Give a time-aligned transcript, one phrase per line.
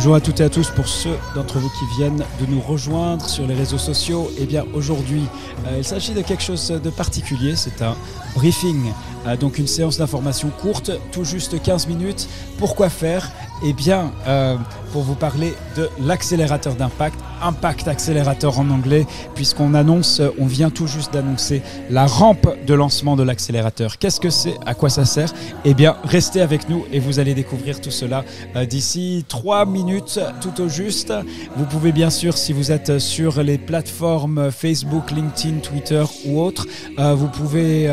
[0.00, 3.28] Bonjour à toutes et à tous pour ceux d'entre vous qui viennent de nous rejoindre
[3.28, 4.30] sur les réseaux sociaux.
[4.38, 5.24] Eh bien aujourd'hui,
[5.66, 7.94] euh, il s'agit de quelque chose de particulier, c'est un
[8.34, 8.94] briefing,
[9.38, 12.28] donc une séance d'information courte, tout juste 15 minutes.
[12.58, 13.30] Pourquoi faire?
[13.62, 14.56] Eh bien, euh,
[14.92, 20.86] pour vous parler de l'accélérateur d'impact, Impact Accélérateur en anglais, puisqu'on annonce, on vient tout
[20.86, 23.98] juste d'annoncer la rampe de lancement de l'accélérateur.
[23.98, 24.56] Qu'est-ce que c'est?
[24.64, 25.32] À quoi ça sert?
[25.64, 28.24] Eh bien, restez avec nous et vous allez découvrir tout cela
[28.68, 31.12] d'ici 3 minutes tout au juste.
[31.56, 36.66] Vous pouvez bien sûr, si vous êtes sur les plateformes Facebook, LinkedIn, Twitter ou autres,
[36.98, 37.88] euh, vous pouvez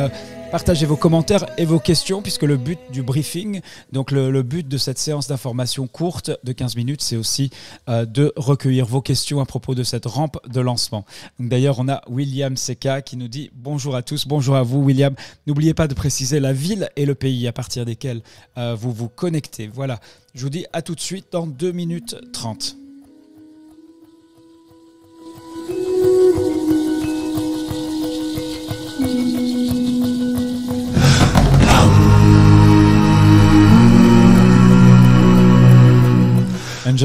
[0.47, 3.61] euh, partager vos commentaires et vos questions, puisque le but du briefing,
[3.91, 7.49] donc le, but de cette séance d'information courte de 15 minutes, c'est aussi
[7.89, 11.05] euh, de recueillir vos questions à propos de cette rampe de lancement.
[11.39, 15.15] D'ailleurs, on a William Seka qui nous dit bonjour à tous, bonjour à vous William.
[15.45, 18.21] N'oubliez pas de préciser la ville et le pays à partir desquels
[18.55, 19.67] vous vous connectez.
[19.67, 20.00] Voilà,
[20.33, 22.86] je vous dis à tout de suite dans 2 minutes 30.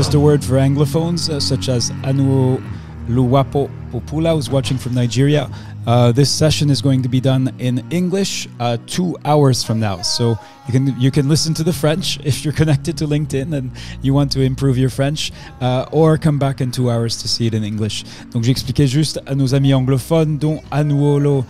[0.03, 2.61] Just a word for Anglophones, uh, such as Anuo
[3.07, 5.49] Luwapo Popula, who's watching from Nigeria.
[5.87, 10.03] Uh, this session is going to be done in English uh, two hours from now.
[10.03, 10.37] So
[10.67, 13.71] you can you can listen to the French if you're connected to LinkedIn and
[14.03, 15.31] you want to improve your French,
[15.61, 18.03] uh, or come back in two hours to see it in English.
[18.33, 21.45] Donc j'expliquais juste à nos amis anglophones, dont Anuolo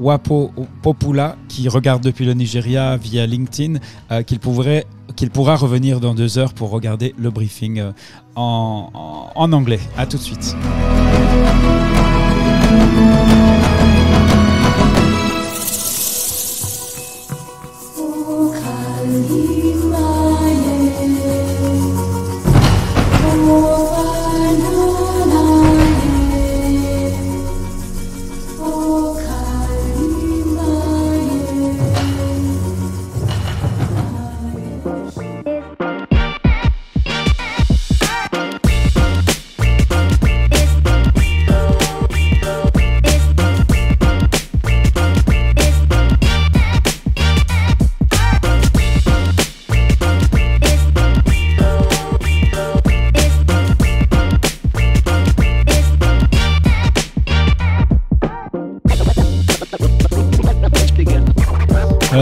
[0.00, 0.50] Wapo
[0.82, 3.78] Popula, qui regarde depuis le Nigeria via LinkedIn,
[4.10, 7.92] euh, qu'il pourra revenir dans deux heures pour regarder le briefing euh,
[8.34, 9.80] en, en, en anglais.
[9.96, 10.56] À tout de suite.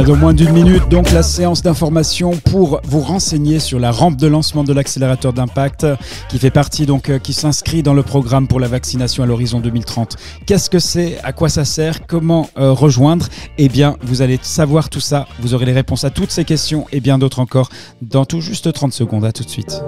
[0.08, 4.26] De moins d'une minute, donc la séance d'information pour vous renseigner sur la rampe de
[4.26, 5.86] lancement de l'accélérateur d'impact
[6.30, 9.60] qui fait partie donc euh, qui s'inscrit dans le programme pour la vaccination à l'horizon
[9.60, 10.16] 2030.
[10.46, 11.18] Qu'est-ce que c'est?
[11.24, 12.06] À quoi ça sert?
[12.06, 13.28] Comment euh, rejoindre?
[13.58, 15.28] Eh bien, vous allez savoir tout ça.
[15.40, 17.68] Vous aurez les réponses à toutes ces questions et bien d'autres encore
[18.00, 19.26] dans tout juste 30 secondes.
[19.26, 19.82] À tout de suite.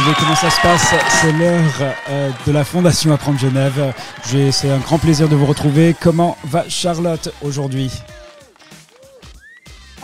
[0.00, 3.92] Savez comment ça se passe, c'est l'heure euh, de la Fondation Apprendre Genève.
[4.24, 5.94] C'est un grand plaisir de vous retrouver.
[6.00, 7.92] Comment va Charlotte aujourd'hui?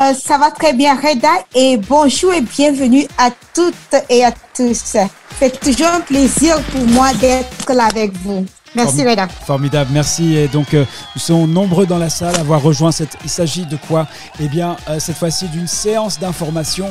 [0.00, 4.96] Euh, Ça va très bien Reda et bonjour et bienvenue à toutes et à tous.
[5.38, 8.44] C'est toujours un plaisir pour moi d'être là avec vous.
[8.74, 9.26] Merci Reda.
[9.46, 10.36] Formidable, merci.
[10.36, 10.84] Et donc, euh,
[11.14, 13.16] nous sommes nombreux dans la salle à avoir rejoint cette.
[13.24, 14.06] Il s'agit de quoi?
[14.38, 16.90] Eh bien, euh, cette fois-ci d'une séance d'information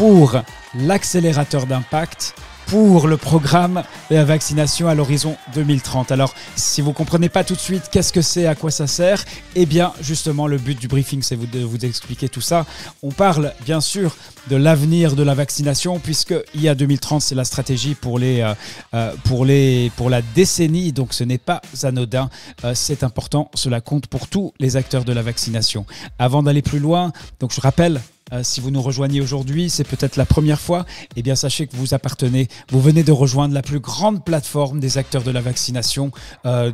[0.00, 0.40] pour
[0.74, 2.34] l'accélérateur d'impact
[2.68, 6.10] pour le programme de la vaccination à l'horizon 2030.
[6.10, 8.86] Alors, si vous ne comprenez pas tout de suite qu'est-ce que c'est, à quoi ça
[8.86, 9.22] sert,
[9.56, 12.64] eh bien, justement, le but du briefing, c'est de vous expliquer tout ça.
[13.02, 14.16] On parle, bien sûr,
[14.48, 18.54] de l'avenir de la vaccination, puisque IA 2030, c'est la stratégie pour, les, euh,
[18.94, 22.30] euh, pour, les, pour la décennie, donc ce n'est pas anodin,
[22.64, 25.84] euh, c'est important, cela compte pour tous les acteurs de la vaccination.
[26.18, 28.00] Avant d'aller plus loin, donc je rappelle
[28.32, 30.86] euh, si vous nous rejoignez aujourd'hui, c'est peut-être la première fois,
[31.16, 34.98] eh bien sachez que vous appartenez, vous venez de rejoindre la plus grande plateforme des
[34.98, 36.10] acteurs de la vaccination.
[36.46, 36.72] Euh,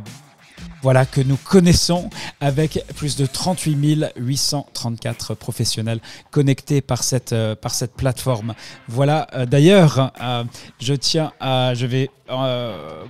[0.81, 2.09] voilà, que nous connaissons
[2.39, 5.99] avec plus de 38 834 professionnels
[6.31, 8.55] connectés par cette, euh, par cette plateforme.
[8.87, 10.11] Voilà, d'ailleurs,
[10.79, 12.09] je tiens à, je vais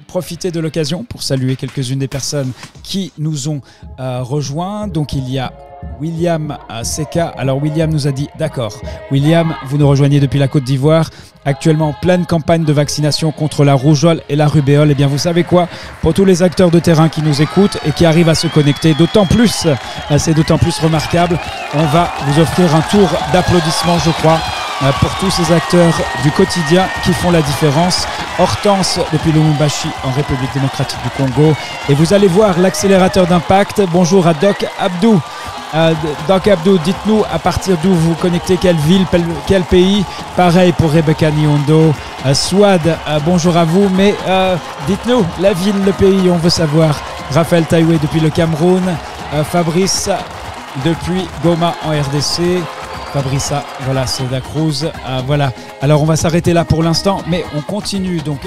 [0.08, 2.52] profiter de l'occasion pour saluer quelques-unes des personnes
[2.84, 3.62] qui nous ont
[3.98, 4.88] rejoints.
[4.88, 5.54] Donc il y a
[6.00, 7.34] William Seka.
[7.38, 8.74] Alors William nous a dit, d'accord,
[9.12, 11.10] William, vous nous rejoignez depuis la Côte d'Ivoire,
[11.46, 14.92] actuellement en pleine campagne de vaccination contre la rougeole et la rubéole.
[14.92, 15.68] Eh bien vous savez quoi,
[16.02, 18.94] pour tous les acteurs de terrain qui nous écoutent et qui arrivent à se connecter,
[18.94, 21.40] d'autant plus, euh, c'est d'autant plus remarquable,
[21.74, 24.40] on va vous offrir un tour d'applaudissements, je crois,
[24.84, 25.94] euh, pour tous ces acteurs
[26.24, 28.06] du quotidien qui font la différence.
[28.40, 31.56] Hortense depuis Lumumbashi en République démocratique du Congo.
[31.90, 33.82] Et vous allez voir l'accélérateur d'impact.
[33.92, 35.20] Bonjour à Doc Abdou.
[35.76, 35.94] Euh,
[36.28, 39.06] Doc Abdou, dites-nous à partir d'où vous connectez, quelle ville,
[39.48, 40.06] quel pays?
[40.36, 41.94] Pareil pour Rebecca Niondo.
[42.26, 43.90] Euh, Swad, euh, bonjour à vous.
[43.90, 44.16] Mais
[44.88, 46.96] dites-nous la ville, le pays, on veut savoir.
[47.32, 48.84] Raphaël Taïwé depuis le Cameroun.
[49.52, 50.10] Fabrice
[50.86, 52.64] depuis Goma en RDC.
[53.12, 53.52] Fabrice,
[53.84, 54.86] voilà, c'est Cruz.
[55.26, 55.52] voilà.
[55.82, 58.40] Alors on va s'arrêter là pour l'instant, mais on continue donc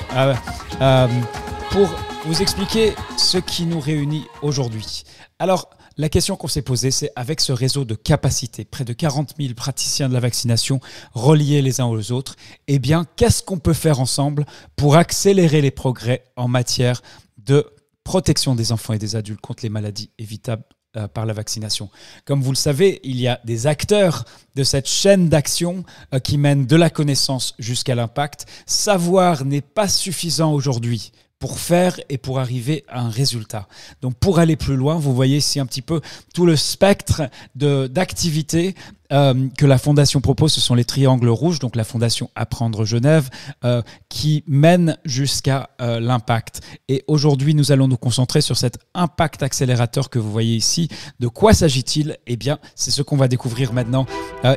[1.71, 1.89] pour
[2.25, 5.05] vous expliquer ce qui nous réunit aujourd'hui.
[5.39, 9.35] Alors, la question qu'on s'est posée, c'est avec ce réseau de capacité, près de 40
[9.39, 10.81] 000 praticiens de la vaccination
[11.13, 12.37] reliés les uns aux autres,
[12.69, 14.47] eh bien, qu'est-ce qu'on peut faire ensemble
[14.77, 17.03] pour accélérer les progrès en matière
[17.39, 17.67] de
[18.05, 20.65] protection des enfants et des adultes contre les maladies évitables
[20.97, 21.91] euh, par la vaccination?
[22.25, 25.85] Comme vous le savez, il y a des acteurs de cette chaîne d'action
[26.15, 28.47] euh, qui mènent de la connaissance jusqu'à l'impact.
[28.67, 33.67] Savoir n'est pas suffisant aujourd'hui pour faire et pour arriver à un résultat.
[34.03, 36.01] Donc pour aller plus loin, vous voyez ici un petit peu
[36.35, 37.23] tout le spectre
[37.57, 38.77] d'activités
[39.13, 43.29] euh, que la Fondation propose, ce sont les triangles rouges, donc la Fondation Apprendre Genève,
[43.65, 46.61] euh, qui mène jusqu'à euh, l'impact.
[46.89, 50.89] Et aujourd'hui, nous allons nous concentrer sur cet impact accélérateur que vous voyez ici.
[51.19, 52.19] De quoi s'agit-il?
[52.27, 54.07] Eh bien, c'est ce qu'on va découvrir maintenant.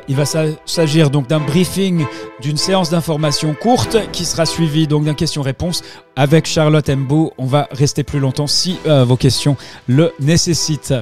[0.08, 2.04] il va s'agir donc d'un briefing,
[2.40, 5.82] d'une séance d'information courte qui sera suivie donc d'un question-réponse
[6.16, 7.32] avec Charlotte Mbeau.
[7.38, 9.56] On va rester plus longtemps si vos questions
[9.86, 10.94] le nécessitent.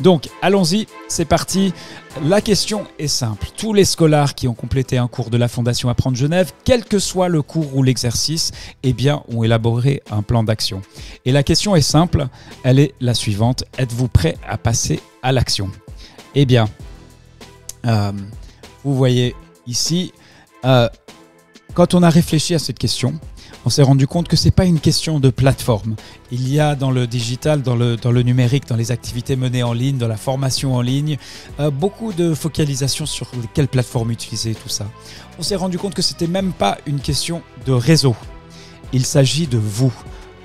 [0.00, 1.72] Donc, allons-y, c'est parti.
[2.24, 3.46] La question est simple.
[3.56, 6.98] Tous les scolaires qui ont complété un cours de la Fondation Apprendre Genève, quel que
[6.98, 8.52] soit le cours ou l'exercice,
[8.82, 8.94] eh
[9.28, 10.80] ont élaboré un plan d'action.
[11.26, 12.26] Et la question est simple,
[12.64, 13.64] elle est la suivante.
[13.78, 15.70] Êtes-vous prêt à passer à l'action?
[16.34, 16.68] Eh bien,
[17.84, 18.12] euh,
[18.82, 19.34] vous voyez
[19.66, 20.12] ici,
[20.64, 20.88] euh,
[21.74, 23.20] quand on a réfléchi à cette question,
[23.66, 25.96] on s'est rendu compte que ce n'est pas une question de plateforme.
[26.30, 29.98] Il y a dans le digital, dans le, numérique, dans les activités menées en ligne,
[29.98, 31.18] dans la formation en ligne,
[31.58, 34.86] euh, beaucoup de focalisation sur quelle plateforme utiliser, tout ça.
[35.40, 38.14] On s'est rendu compte que ce n'était même pas une question de réseau.
[38.92, 39.92] Il s'agit de vous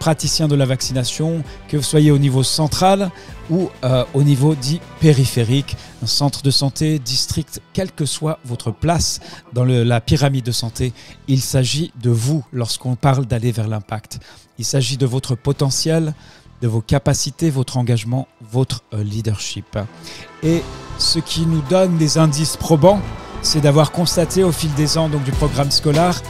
[0.01, 3.11] praticien de la vaccination, que vous soyez au niveau central
[3.51, 8.71] ou euh, au niveau dit périphérique, un centre de santé, district, quelle que soit votre
[8.71, 9.19] place
[9.53, 10.91] dans la pyramide de santé,
[11.27, 14.17] il s'agit de vous lorsqu'on parle d'aller vers l'impact.
[14.57, 16.15] Il s'agit de votre potentiel,
[16.63, 19.77] de vos capacités, votre engagement, votre euh, leadership.
[20.41, 20.63] Et
[20.97, 23.01] ce qui nous donne des indices probants,
[23.43, 26.23] c'est d'avoir constaté au fil des ans donc, du programme scolaire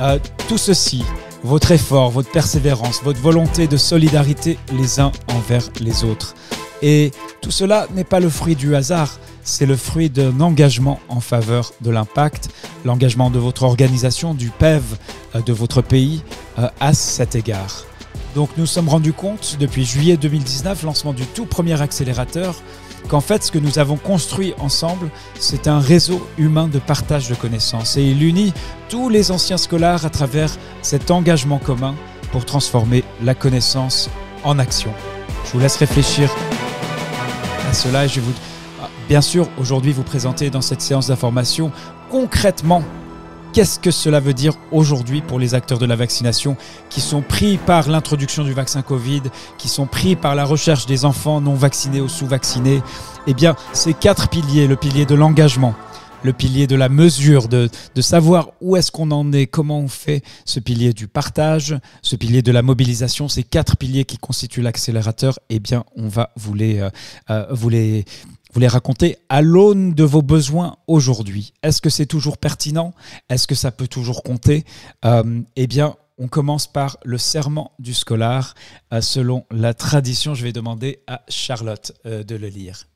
[0.00, 1.04] euh, tout ceci
[1.44, 6.34] votre effort, votre persévérance, votre volonté de solidarité les uns envers les autres.
[6.82, 7.12] Et
[7.42, 11.72] tout cela n'est pas le fruit du hasard, c'est le fruit d'un engagement en faveur
[11.82, 12.48] de l'impact,
[12.86, 14.82] l'engagement de votre organisation, du PEV
[15.34, 16.22] euh, de votre pays
[16.58, 17.84] euh, à cet égard.
[18.34, 22.56] Donc nous sommes rendus compte depuis juillet 2019, lancement du tout premier accélérateur,
[23.08, 27.34] qu'en fait ce que nous avons construit ensemble, c'est un réseau humain de partage de
[27.34, 28.52] connaissances et il unit
[28.88, 30.50] tous les anciens scolaires à travers
[30.82, 31.94] cet engagement commun
[32.32, 34.10] pour transformer la connaissance
[34.42, 34.92] en action.
[35.46, 36.30] Je vous laisse réfléchir
[37.68, 38.32] à cela et je vais vous
[39.08, 41.70] bien sûr aujourd'hui vous présenter dans cette séance d'information
[42.10, 42.82] concrètement
[43.54, 46.56] Qu'est-ce que cela veut dire aujourd'hui pour les acteurs de la vaccination
[46.90, 49.22] qui sont pris par l'introduction du vaccin Covid,
[49.58, 52.82] qui sont pris par la recherche des enfants non vaccinés ou sous-vaccinés?
[53.28, 55.76] Eh bien, ces quatre piliers, le pilier de l'engagement,
[56.24, 57.70] le pilier de la mesure, de,
[58.00, 62.42] savoir où est-ce qu'on en est, comment on fait, ce pilier du partage, ce pilier
[62.42, 66.80] de la mobilisation, ces quatre piliers qui constituent l'accélérateur, eh bien, on va vous les,
[66.80, 66.90] euh,
[67.30, 68.04] euh, vous les,
[68.54, 71.52] vous les racontez à l'aune de vos besoins aujourd'hui.
[71.64, 72.94] Est-ce que c'est toujours pertinent?
[73.28, 74.64] Est-ce que ça peut toujours compter?
[75.04, 78.54] Euh, Eh bien, on commence par le serment du scolar.
[78.92, 82.86] Euh, selon la tradition, je vais demander à Charlotte euh, de le lire.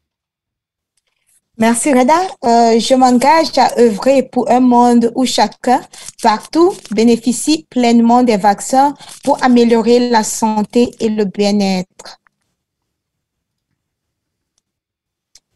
[1.59, 2.21] Merci Reda.
[2.45, 5.81] je m'engage à œuvrer pour un monde où chacun,
[6.23, 12.21] partout, bénéficie pleinement des vaccins pour améliorer la santé et le bien-être.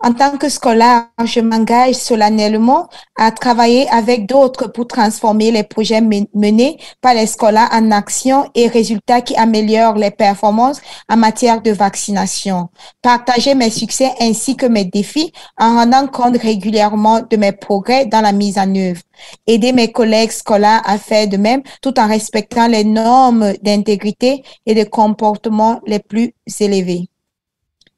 [0.04, 6.00] En tant que scolaire, je m'engage solennellement à travailler avec d'autres pour transformer les projets
[6.00, 11.70] menés par les scolaires en actions et résultats qui améliorent les performances en matière de
[11.70, 12.68] vaccination.
[13.00, 18.22] Partager mes succès ainsi que mes défis en rendant compte régulièrement de mes progrès dans
[18.22, 19.02] la mise en œuvre.
[19.46, 24.74] Aider mes collègues scolaires à faire de même tout en respectant les normes d'intégrité et
[24.74, 27.11] de comportement les plus élevés.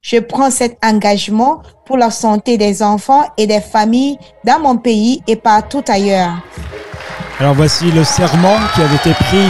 [0.06, 5.23] Je prends cet engagement pour la santé des enfants et des familles dans mon pays
[5.26, 6.42] et partout ailleurs.
[7.40, 9.49] Alors voici le serment qui avait été pris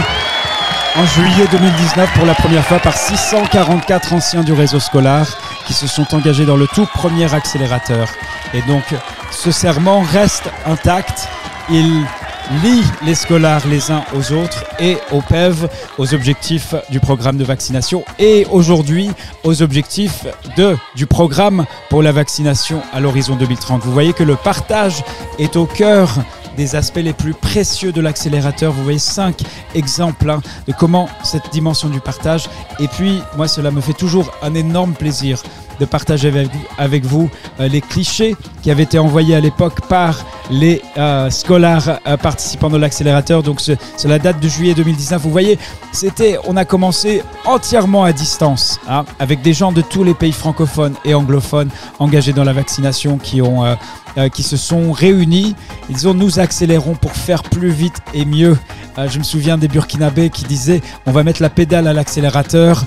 [0.95, 5.27] en juillet 2019 pour la première fois par 644 anciens du réseau scolaire
[5.67, 8.07] qui se sont engagés dans le tout premier accélérateur.
[8.53, 8.83] Et donc
[9.31, 11.27] ce serment reste intact.
[11.69, 12.05] Il
[12.63, 17.43] lie les scolaires les uns aux autres et au PEV, aux objectifs du programme de
[17.43, 19.09] vaccination et aujourd'hui
[19.43, 20.25] aux objectifs
[20.57, 23.83] de, du programme pour la vaccination à l'horizon 2030.
[23.83, 25.03] Vous voyez que le partage
[25.39, 26.09] est au cœur
[26.55, 28.71] des aspects les plus précieux de l'accélérateur.
[28.71, 29.41] Vous voyez cinq
[29.73, 32.49] exemples hein, de comment cette dimension du partage.
[32.79, 35.43] Et puis, moi, cela me fait toujours un énorme plaisir
[35.79, 36.31] de partager
[36.77, 37.29] avec, vous
[37.59, 42.69] euh, les clichés qui avaient été envoyés à l'époque par les euh, scolaires euh, participants
[42.69, 43.43] de l'accélérateur.
[43.43, 45.21] Donc c'est la date de juillet 2019.
[45.21, 45.57] Vous voyez,
[45.91, 50.31] c'était, on a commencé entièrement à distance, hein, avec des gens de tous les pays
[50.31, 53.63] francophones et anglophones engagés dans la vaccination qui ont
[54.33, 55.55] qui se sont réunis.
[55.89, 58.57] Ils ont nous accélérons pour faire plus vite et mieux.
[58.97, 62.83] Je me souviens des Burkinabés qui disaient on va mettre la pédale à l'accélérateur.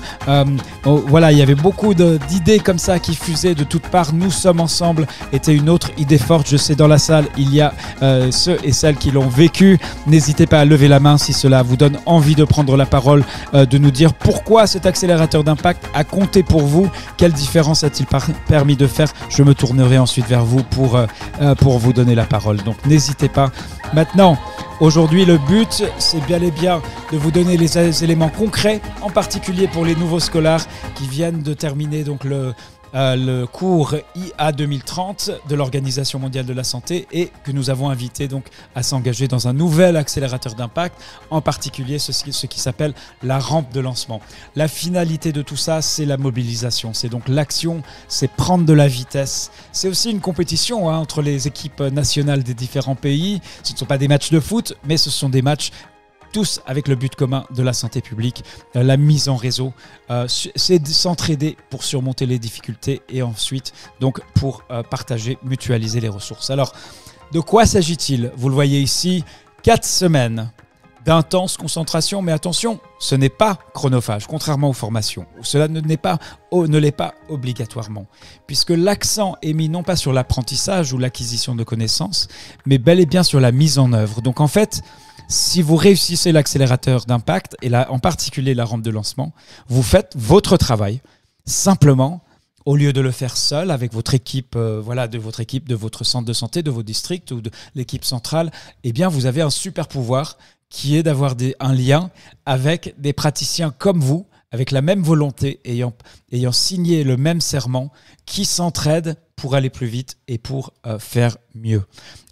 [0.85, 4.13] Oh, voilà, il y avait beaucoup d'idées comme ça qui fusait de toutes parts.
[4.13, 6.47] Nous sommes ensemble était une autre idée forte.
[6.49, 9.79] Je sais dans la salle, il y a euh, ceux et celles qui l'ont vécu.
[10.07, 13.23] N'hésitez pas à lever la main si cela vous donne envie de prendre la parole,
[13.53, 16.89] euh, de nous dire pourquoi cet accélérateur d'impact a compté pour vous.
[17.17, 18.07] Quelle différence a-t-il
[18.47, 19.11] permis de faire?
[19.29, 22.57] Je me tournerai ensuite vers vous pour, euh, pour vous donner la parole.
[22.57, 23.51] Donc n'hésitez pas.
[23.93, 24.37] Maintenant,
[24.79, 29.67] Aujourd'hui, le but, c'est bien et bien de vous donner les éléments concrets, en particulier
[29.67, 30.65] pour les nouveaux scolaires
[30.95, 32.53] qui viennent de terminer donc le,
[32.95, 37.89] euh, le cours IA 2030 de l'Organisation mondiale de la santé et que nous avons
[37.89, 42.11] invité donc à s'engager dans un nouvel accélérateur d'impact, en particulier ce,
[42.47, 44.21] qui s'appelle la rampe de lancement.
[44.55, 48.87] La finalité de tout ça, c'est la mobilisation, c'est donc l'action, c'est prendre de la
[48.87, 49.51] vitesse.
[49.71, 53.41] C'est aussi une compétition hein, entre les équipes nationales des différents pays.
[53.63, 55.71] Ce ne sont pas des matchs de foot, mais ce sont des matchs
[56.31, 58.43] tous avec le but commun de la santé publique,
[58.75, 59.73] euh, la mise en réseau.
[60.09, 65.99] Euh, c'est de s'entraider pour surmonter les difficultés et ensuite donc pour euh, partager, mutualiser
[65.99, 66.49] les ressources.
[66.49, 66.73] Alors,
[67.31, 68.31] de quoi s'agit-il?
[68.35, 69.23] Vous le voyez ici,
[69.61, 70.51] quatre semaines
[71.05, 75.25] d'intense concentration, mais attention, ce n'est pas chronophage, contrairement aux formations.
[75.41, 76.19] Cela ne l'est pas,
[76.97, 78.05] pas obligatoirement,
[78.47, 82.27] puisque l'accent est mis non pas sur l'apprentissage ou l'acquisition de connaissances,
[82.65, 84.21] mais bel et bien sur la mise en œuvre.
[84.21, 84.81] Donc en fait,
[85.29, 89.31] si vous réussissez l'accélérateur d'impact, et là, en particulier la rampe de lancement,
[89.67, 90.99] vous faites votre travail
[91.45, 92.21] simplement
[92.65, 95.75] au lieu de le faire seul avec votre équipe, euh, voilà, de votre équipe, de
[95.75, 98.51] votre centre de santé, de vos districts ou de l'équipe centrale,
[98.83, 100.37] eh bien, vous avez un super pouvoir
[100.69, 102.11] qui est d'avoir un lien
[102.45, 107.91] avec des praticiens comme vous, avec la même volonté, ayant, signé le même serment,
[108.25, 111.83] qui s'entraident pour aller plus vite et pour euh, faire mieux.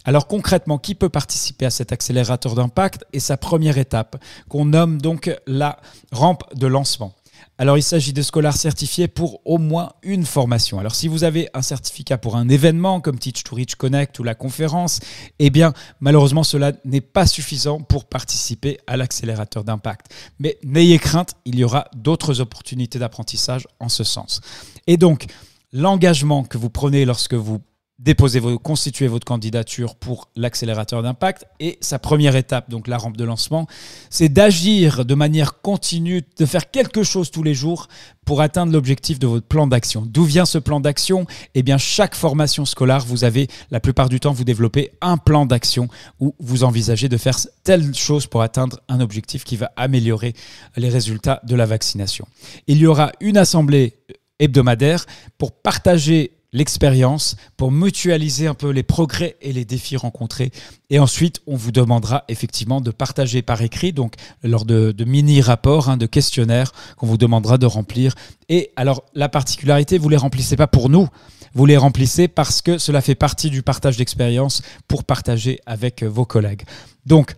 [0.04, 3.04] Alors concrètement, qui peut participer à cet accélérateur d'impact?
[3.12, 5.80] Et sa première étape, qu'on nomme donc la
[6.12, 7.14] rampe de lancement
[7.60, 10.78] alors, il s'agit de scolaires certifiés pour au moins une formation.
[10.78, 14.22] Alors, si vous avez un certificat pour un événement comme Teach to Reach Connect ou
[14.22, 15.00] la conférence,
[15.40, 20.06] eh bien, malheureusement, cela n'est pas suffisant pour participer à l'accélérateur d'impact.
[20.38, 24.40] Mais n'ayez crainte, il y aura d'autres opportunités d'apprentissage en ce sens.
[24.86, 25.26] Et donc,
[25.72, 27.60] l'engagement que vous prenez lorsque vous
[27.98, 31.46] déposez vos, constituez votre candidature pour l'accélérateur d'impact.
[31.58, 33.66] Et sa première étape, donc la rampe de lancement,
[34.08, 37.88] c'est d'agir de manière continue, de faire quelque chose tous les jours
[38.24, 40.04] pour atteindre l'objectif de votre plan d'action.
[40.06, 41.26] D'où vient ce plan d'action?
[41.54, 45.46] Eh bien, chaque formation scolaire, vous avez, la plupart du temps, vous développez un plan
[45.46, 45.88] d'action
[46.20, 50.34] où vous envisagez de faire telle chose pour atteindre un objectif qui va améliorer
[50.76, 52.28] les résultats de la vaccination.
[52.66, 53.94] Il y aura une assemblée
[54.38, 55.04] hebdomadaire
[55.36, 60.50] pour partager l'expérience, pour mutualiser un peu les progrès et les défis rencontrés.
[60.90, 65.96] Et ensuite, on vous demandera effectivement de partager par écrit, donc lors de, mini-rapports, hein,
[65.96, 68.14] de questionnaires qu'on vous demandera de remplir.
[68.48, 71.08] Et alors, la particularité, vous ne les remplissez pas pour nous,
[71.54, 76.24] vous les remplissez parce que cela fait partie du partage d'expérience pour partager avec vos
[76.24, 76.62] collègues.
[77.04, 77.36] Donc,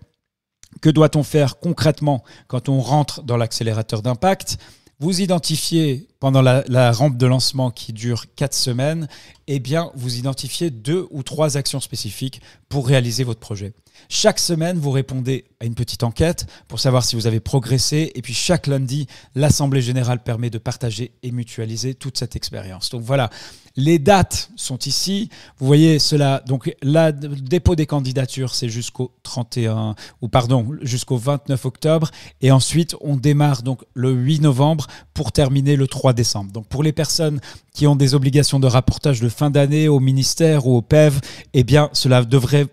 [0.81, 4.59] que doit-on faire concrètement quand on rentre dans l'accélérateur d'impact?
[5.01, 9.09] Vous identifiez pendant la, rampe de lancement qui dure quatre semaines,
[9.47, 13.73] eh bien, vous identifiez deux ou trois actions spécifiques pour réaliser votre projet.
[14.09, 18.13] Chaque semaine, vous répondez à une petite enquête pour savoir si vous avez progressé.
[18.15, 22.91] Et puis chaque lundi, l'Assemblée générale permet de partager et mutualiser toute cette expérience.
[22.91, 23.31] Donc voilà,
[23.77, 25.31] les dates sont ici.
[25.59, 26.43] Vous voyez cela.
[26.47, 32.11] Donc, le dépôt des candidatures, c'est jusqu'au 31, ou pardon, jusqu'au 29 octobre.
[32.41, 36.53] Et ensuite, on démarre donc le 8 novembre pour terminer le 3 décembre.
[36.53, 37.41] Donc, pour les personnes
[37.73, 41.21] qui ont des obligations de rapportage de fin d'année au ministère ou au PEV,
[41.55, 42.67] eh bien, cela devrait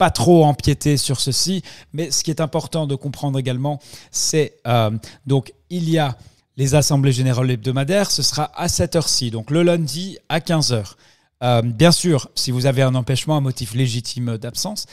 [0.00, 3.78] pas trop empiéter sur ceci, mais ce qui est important de comprendre également,
[4.10, 4.90] c'est euh,
[5.26, 6.16] donc il y a
[6.56, 10.94] les assemblées générales hebdomadaires, ce sera à cette heure-ci, donc le lundi à 15h.
[11.42, 14.86] Euh, bien sûr, si vous avez un empêchement, un motif légitime d'absence,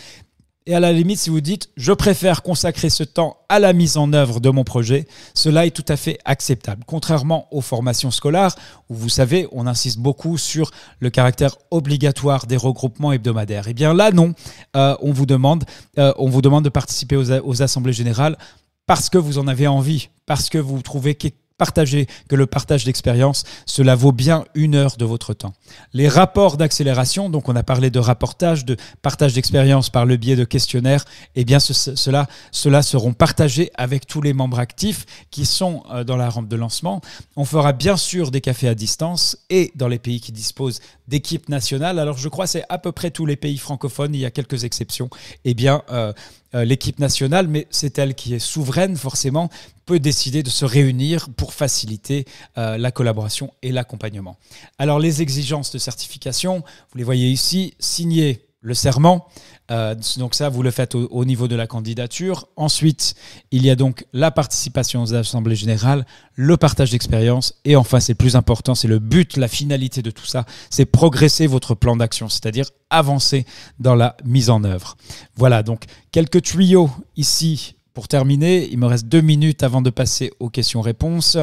[0.67, 3.95] et à la limite, si vous dites, je préfère consacrer ce temps à la mise
[3.95, 6.83] en œuvre de mon projet, cela est tout à fait acceptable.
[6.85, 8.53] Contrairement aux formations scolaires,
[8.89, 13.69] où vous savez, on insiste beaucoup sur le caractère obligatoire des regroupements hebdomadaires.
[13.69, 14.33] Eh bien là, non.
[14.75, 15.63] Euh, on, vous demande,
[15.99, 18.37] euh, on vous demande de participer aux, assemblées générales
[18.85, 21.15] parce que vous en avez envie, parce que vous trouvez
[21.57, 25.53] Partagez que le partage d'expérience, cela vaut bien une heure de votre temps.
[25.93, 30.35] Les rapports d'accélération, donc on a parlé de rapportage, de partage d'expérience par le biais
[30.35, 31.03] de questionnaires,
[31.35, 36.17] eh bien cela, cela seront partagés avec tous les membres actifs qui sont euh, dans
[36.17, 37.01] la rampe de lancement.
[37.35, 41.49] On fera bien sûr des cafés à distance et dans les pays qui disposent d'équipes
[41.49, 41.97] nationales.
[41.97, 44.63] Alors je crois c'est à peu près tous les pays francophones, il y a quelques
[44.63, 45.09] exceptions.
[45.43, 46.13] Eh bien, euh,
[46.53, 49.49] l'équipe nationale, mais c'est elle qui est souveraine forcément,
[49.87, 52.25] peut décider de se réunir pour faciliter
[52.57, 54.37] euh, la collaboration et l'accompagnement.
[54.77, 59.27] Alors les exigences de certification, vous les voyez ici, signer le serment,
[59.69, 62.47] euh, donc ça, vous le faites au, niveau de la candidature.
[62.55, 63.15] Ensuite,
[63.51, 66.05] il y a donc la participation aux assemblées générales,
[66.35, 70.11] le partage d'expérience, et enfin, c'est le plus important, c'est le but, la finalité de
[70.11, 73.45] tout ça, c'est progresser votre plan d'action, c'est-à-dire avancer
[73.79, 74.95] dans la mise en œuvre.
[75.35, 78.69] Voilà, donc quelques tuyaux ici pour terminer.
[78.71, 81.37] Il me reste deux minutes avant de passer aux questions-réponses.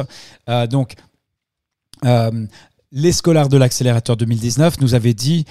[0.49, 0.95] Euh, donc,
[2.05, 2.47] euh,
[2.91, 5.45] les scolaires de l'accélérateur 2019 nous avaient dit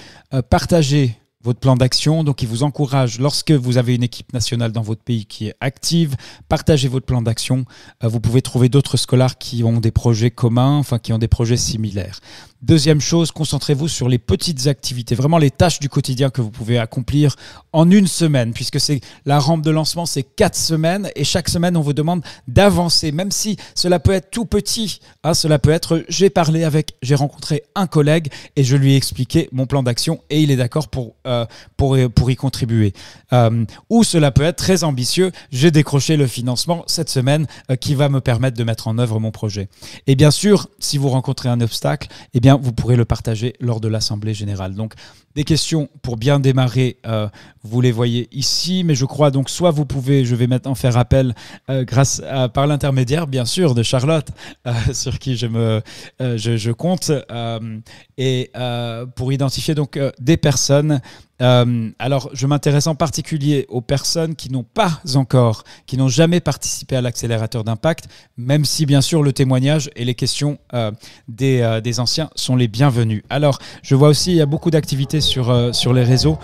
[0.49, 2.23] partager votre plan d'action.
[2.23, 5.55] Donc, il vous encourage, lorsque vous avez une équipe nationale dans votre pays qui est
[5.61, 6.15] active,
[6.49, 7.65] partagez votre plan d'action.
[8.03, 11.27] Euh, vous pouvez trouver d'autres scolaires qui ont des projets communs, enfin qui ont des
[11.27, 12.19] projets similaires.
[12.61, 16.79] Deuxième chose, concentrez-vous sur les petites activités, vraiment les tâches du quotidien que vous pouvez
[16.79, 17.35] accomplir
[17.73, 21.77] en une semaine, puisque c'est la rampe de lancement, c'est quatre semaines, et chaque semaine,
[21.77, 24.99] on vous demande d'avancer, même si cela peut être tout petit.
[25.23, 28.95] Hein, cela peut être, j'ai parlé avec, j'ai rencontré un collègue et je lui ai
[28.95, 31.34] expliqué mon plan d'action et il est d'accord pour, euh,
[31.77, 32.93] pour, pour y contribuer.
[33.33, 37.95] Euh, ou cela peut être très ambitieux, j'ai décroché le financement cette semaine euh, qui
[37.95, 39.67] va me permettre de mettre en œuvre mon projet.
[40.07, 43.79] Et bien sûr, si vous rencontrez un obstacle, eh bien, vous pourrez le partager lors
[43.79, 44.75] de l'Assemblée générale.
[44.75, 44.93] Donc,
[45.35, 47.27] des questions pour bien démarrer, euh,
[47.63, 50.97] vous les voyez ici, mais je crois donc soit vous pouvez, je vais maintenant faire
[50.97, 51.35] appel
[51.69, 52.21] euh, grâce
[52.53, 54.27] par l'intermédiaire, bien sûr, de Charlotte,
[54.65, 55.81] euh, sur qui je me,
[56.19, 57.11] je, compte,
[58.17, 58.51] et
[59.15, 61.01] pour identifier donc des personnes
[61.41, 66.39] euh, alors, je m'intéresse en particulier aux personnes qui n'ont pas encore, qui n'ont jamais
[66.39, 68.05] participé à l'accélérateur d'impact,
[68.37, 70.91] même si bien sûr le témoignage et les questions euh,
[71.27, 73.23] des, euh, des, anciens sont les bienvenus.
[73.29, 75.53] Alors, je vois aussi il y a beaucoup d'activités sur,
[75.93, 76.37] les réseaux.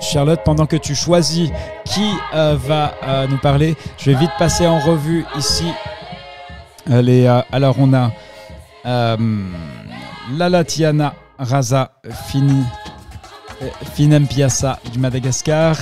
[0.00, 1.50] Charlotte, pendant que tu choisis
[1.84, 2.94] qui va
[3.28, 5.66] nous parler, je vais vite passer en revue ici.
[6.86, 8.10] Alors, on a
[10.36, 11.92] Lalatiana Raza
[12.28, 12.64] Fini.
[13.94, 15.76] Finem Piassa du Madagascar.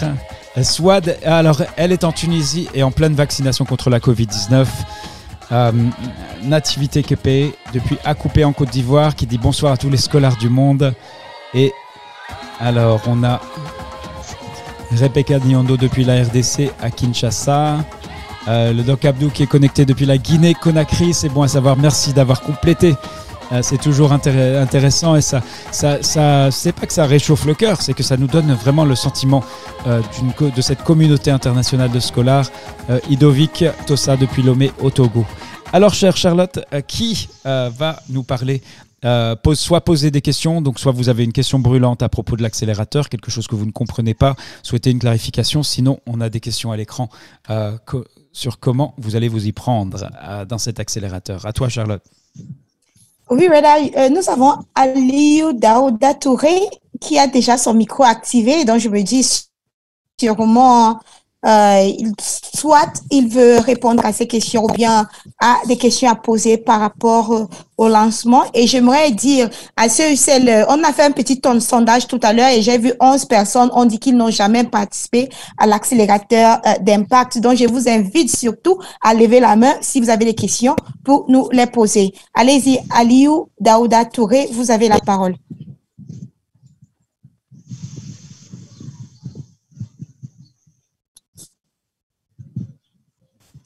[0.62, 4.66] Swad, alors elle est en Tunisie et en pleine vaccination contre la Covid-19.
[5.52, 5.72] Euh,
[6.44, 10.48] Nativité Kepe, depuis Acoupé en Côte d'Ivoire, qui dit bonsoir à tous les scolaires du
[10.48, 10.94] monde.
[11.54, 11.72] Et
[12.58, 13.40] alors, on a
[14.92, 17.78] Rebecca Niondo depuis la RDC à Kinshasa.
[18.48, 21.14] Euh, le Doc Abdou qui est connecté depuis la Guinée-Conakry.
[21.14, 21.76] C'est bon à savoir.
[21.76, 23.21] Merci d'avoir complété euh,
[23.60, 27.92] c'est toujours intéressant et ça, ça, ça c'est pas que ça réchauffe le cœur, c'est
[27.92, 29.44] que ça nous donne vraiment le sentiment
[29.86, 30.00] euh,
[30.40, 32.50] de cette communauté internationale de scolaires.
[32.90, 35.26] Euh, Idovic Tossa depuis Lomé au Togo.
[35.72, 38.60] Alors, chère Charlotte, qui va nous parler
[39.42, 42.42] pose, soit poser des questions, donc soit vous avez une question brûlante à propos de
[42.42, 46.40] l'accélérateur, quelque chose que vous ne comprenez pas, souhaitez une clarification, sinon on a des
[46.40, 47.08] questions à l'écran
[48.32, 49.98] sur comment vous allez vous y prendre
[50.46, 51.46] dans cet accélérateur.
[51.46, 52.02] À toi Charlotte.
[53.32, 56.68] Oui, Reda, euh, nous avons Aliou Daouda Touré
[57.00, 59.26] qui a déjà son micro activé, donc je me dis
[60.20, 61.00] sûrement
[61.44, 65.08] euh, soit il veut répondre à ces questions ou bien
[65.40, 67.44] à des questions à poser par rapport euh,
[67.76, 68.44] au lancement.
[68.54, 72.32] Et j'aimerais dire à ceux et celles, on a fait un petit sondage tout à
[72.32, 75.28] l'heure et j'ai vu 11 personnes ont dit qu'ils n'ont jamais participé
[75.58, 77.38] à l'accélérateur euh, d'impact.
[77.38, 81.26] Donc, je vous invite surtout à lever la main si vous avez des questions pour
[81.28, 82.12] nous les poser.
[82.34, 85.34] Allez-y, Aliou Daouda Touré, vous avez la parole.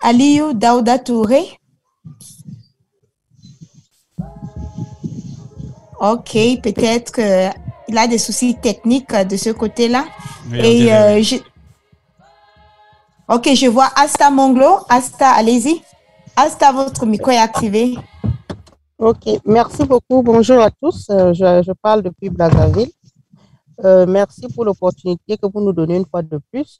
[0.01, 1.59] Aliou Daouda Touré.
[6.01, 6.33] Ok,
[6.63, 10.05] peut-être qu'il a des soucis techniques de ce côté-là.
[10.53, 11.37] Et euh, je...
[13.29, 14.79] Ok, je vois Asta Monglo.
[14.89, 15.83] Asta, allez-y.
[16.37, 17.97] Asta, votre micro est activé.
[18.99, 20.23] Ok, merci beaucoup.
[20.23, 21.07] Bonjour à tous.
[21.11, 22.91] Euh, je, parle depuis Brazzaville.
[23.85, 26.77] Euh, merci pour l'opportunité que vous nous donnez une fois de plus.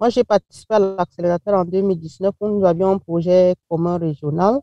[0.00, 4.60] Moi, j'ai participé à l'accélérateur en 2019 où nous avions un projet commun régional.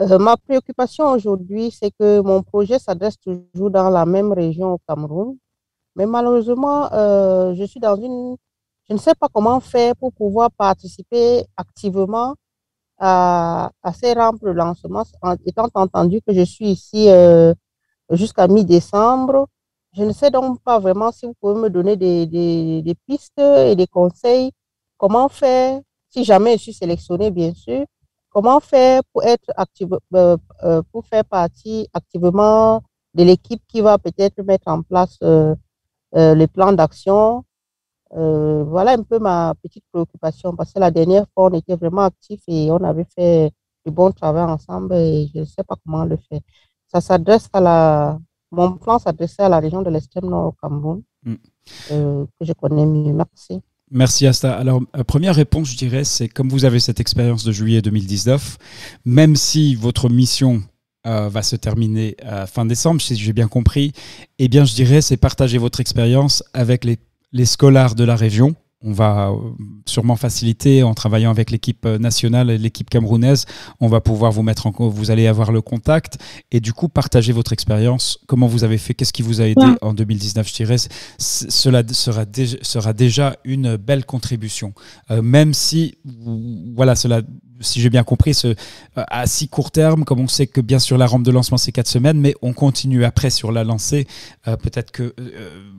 [0.00, 4.78] Euh, ma préoccupation aujourd'hui, c'est que mon projet s'adresse toujours dans la même région au
[4.88, 5.36] Cameroun.
[5.96, 8.36] Mais malheureusement, euh, je suis dans une...
[8.88, 12.34] Je ne sais pas comment faire pour pouvoir participer activement
[12.98, 15.04] à, ces rampes de lancement,
[15.46, 17.54] étant entendu que je suis ici euh,
[18.10, 19.48] jusqu'à mi-décembre
[19.96, 23.86] je ne sais donc pas vraiment si vous pouvez me donner des, pistes et des
[23.86, 24.50] conseils.
[24.96, 27.84] Comment faire, si jamais je suis sélectionnée, bien sûr,
[28.30, 32.82] comment faire pour être active, euh, euh, pour faire partie activement
[33.14, 35.54] de l'équipe qui va peut-être mettre en place euh,
[36.12, 37.44] les plans d'action?
[38.16, 42.42] voilà un peu ma petite préoccupation parce que la dernière fois, on était vraiment actifs
[42.46, 43.50] et on avait fait
[43.84, 46.40] du bon travail ensemble et je ne sais pas comment le faire.
[46.86, 48.18] Ça s'adresse à la,
[48.54, 51.34] mon plan s'adressait à la région de l'extrême nord au Cameroun, mm.
[51.92, 53.12] euh, que je connais mieux.
[53.12, 53.60] Merci.
[53.90, 54.56] Merci Asta.
[54.56, 58.58] Alors, euh, première réponse, je dirais, c'est comme vous avez cette expérience de juillet 2019,
[59.04, 60.62] même si votre mission
[61.06, 63.92] euh, va se terminer fin décembre, si j'ai bien compris,
[64.38, 66.98] eh bien, je dirais, c'est partager votre expérience avec les,
[67.32, 69.36] les scolaires de la région on va euh,
[69.86, 73.46] sûrement faciliter en travaillant avec l'équipe euh, nationale et l'équipe camerounaise.
[73.80, 76.18] On va pouvoir vous mettre en vous allez avoir le contact
[76.52, 78.18] et du coup partager votre expérience.
[78.26, 78.92] Comment vous avez fait?
[78.92, 80.76] Qu'est-ce qui vous a aidé en 2019 Je dirais
[81.18, 84.74] cela sera déjà, sera déjà une belle contribution,
[85.10, 85.96] euh, même si
[86.74, 87.22] voilà cela
[87.60, 88.54] si j'ai bien compris, ce,
[88.96, 91.72] à si court terme, comme on sait que bien sûr la rampe de lancement c'est
[91.72, 94.06] quatre semaines, mais on continue après sur la lancée.
[94.44, 95.14] Peut-être que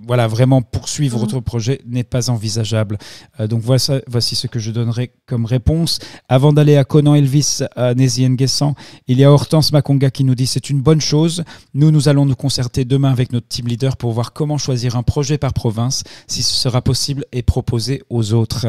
[0.07, 1.21] voilà vraiment poursuivre mmh.
[1.21, 2.97] votre projet n'est pas envisageable.
[3.39, 5.99] Euh, donc voici, voici ce que je donnerai comme réponse.
[6.29, 8.75] Avant d'aller à Conan Elvis, à Nézi Nguessan,
[9.07, 11.43] il y a Hortense Makonga qui nous dit c'est une bonne chose.
[11.73, 15.03] Nous, nous allons nous concerter demain avec notre team leader pour voir comment choisir un
[15.03, 18.67] projet par province, si ce sera possible, et proposer aux autres.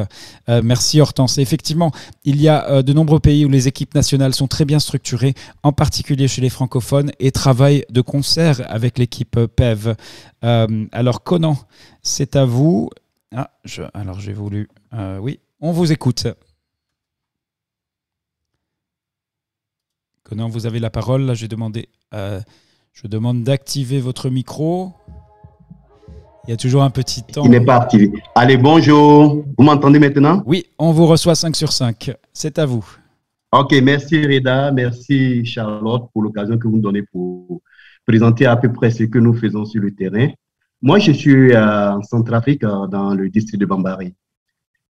[0.48, 1.38] Euh, merci Hortense.
[1.38, 1.92] effectivement,
[2.24, 5.34] il y a euh, de nombreux pays où les équipes nationales sont très bien structurées,
[5.62, 9.94] en particulier chez les francophones, et travaillent de concert avec l'équipe PEV.
[10.42, 11.56] alors Conan,
[12.02, 12.90] c'est à vous.
[13.34, 13.50] Ah,
[13.94, 14.68] alors j'ai voulu.
[14.94, 16.26] Euh, oui, on vous écoute.
[20.22, 21.22] Conan, vous avez la parole.
[21.22, 21.34] Là.
[22.14, 22.40] Euh,
[22.92, 24.94] je demande d'activer votre micro.
[26.46, 27.42] Il y a toujours un petit temps.
[27.44, 28.12] Il n'est pas activé.
[28.34, 29.44] Allez, bonjour.
[29.58, 30.42] Vous m'entendez maintenant?
[30.46, 32.12] Oui, on vous reçoit 5 sur 5.
[32.32, 32.86] C'est à vous.
[33.52, 37.62] Ok, merci Reda, merci Charlotte pour l'occasion que vous nous donnez pour
[38.04, 40.28] présenter à peu près ce que nous faisons sur le terrain.
[40.82, 44.14] Moi, je suis euh, en Centrafrique, euh, dans le district de Bambari.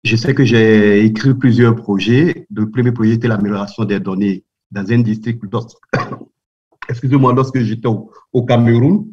[0.04, 2.48] Je sais que j'ai écrit plusieurs projets.
[2.54, 5.42] Le premier projet était l'amélioration des données dans un district,
[6.90, 9.08] excusez-moi, lorsque j'étais au, Cameroun.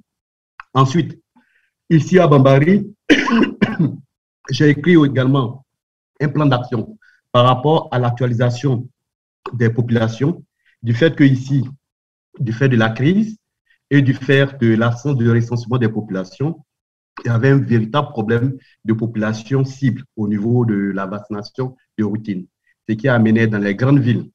[0.74, 1.18] Ensuite,
[1.90, 2.92] ici à Bambari,
[4.50, 5.64] j'ai écrit également
[6.20, 6.98] un plan d'action
[7.32, 8.88] par rapport à l'actualisation
[9.52, 10.44] des populations,
[10.82, 11.64] du fait que ici,
[12.38, 13.36] du fait de la crise,
[13.90, 16.64] et du fait de l'absence de recensement des populations,
[17.24, 22.04] il y avait un véritable problème de population cible au niveau de la vaccination de
[22.04, 22.46] routine.
[22.88, 24.30] Ce qui a amené dans les grandes villes,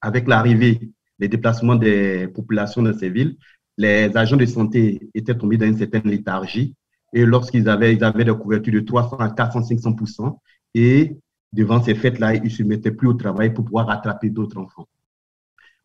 [0.00, 3.36] avec l'arrivée, des déplacements des populations dans ces villes,
[3.76, 6.74] les agents de santé étaient tombés dans une certaine léthargie.
[7.12, 10.38] Et lorsqu'ils avaient, ils avaient des couvertures de 300 à 400, 500%
[10.74, 11.16] et
[11.52, 14.88] devant ces fêtes-là, ils ne se mettaient plus au travail pour pouvoir attraper d'autres enfants.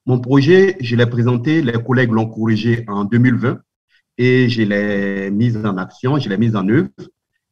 [0.05, 3.59] Mon projet, je l'ai présenté, les collègues l'ont corrigé en 2020
[4.17, 6.89] et je l'ai mis en action, je l'ai mis en œuvre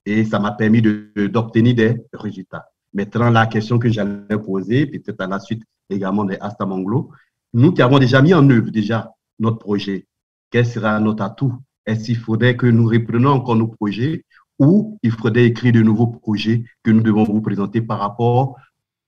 [0.06, 2.70] et ça m'a permis d'obtenir des résultats.
[2.94, 7.12] Maintenant, la question que j'allais poser, peut-être à la suite également de Astamanglo,
[7.54, 10.08] nous qui avons déjà mis en œuvre déjà notre projet,
[10.50, 11.54] quel sera notre atout
[11.86, 14.26] Est-ce qu'il faudrait que nous reprenions encore nos projets
[14.60, 18.56] ou il faudrait écrire de nouveaux projets que nous devons vous présenter par rapport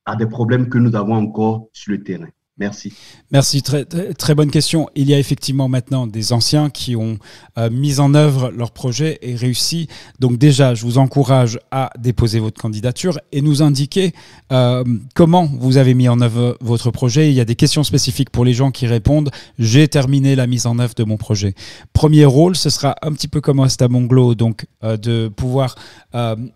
[0.05, 2.29] à des problèmes que nous avons encore sur le terrain?
[2.59, 2.91] Merci.
[3.31, 4.89] Merci, très, très, bonne question.
[4.95, 7.19] Il y a effectivement maintenant des anciens qui ont
[7.59, 9.87] euh, mis en œuvre leur projet et réussi.
[10.19, 14.11] Donc déjà, je vous encourage à déposer votre candidature et nous indiquer
[14.51, 17.29] euh, comment vous avez mis en œuvre votre projet.
[17.29, 19.29] Il y a des questions spécifiques pour les gens qui répondent.
[19.59, 21.53] J'ai terminé la mise en œuvre de mon projet.
[21.93, 25.75] Premier rôle, ce sera un petit peu comme Astamonglo, donc euh, de pouvoir